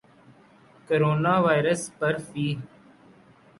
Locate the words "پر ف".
1.99-2.29